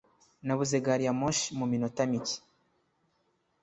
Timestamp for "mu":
1.59-1.65